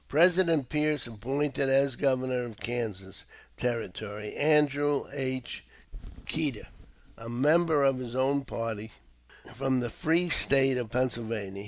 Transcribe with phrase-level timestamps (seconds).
[0.09, 5.63] President Pierce appointed as Governor of Kansas Territory Andrew H.
[6.25, 6.67] Keeder,
[7.19, 8.89] a member of his own party,
[9.53, 11.59] from the free State of Pennsylvania.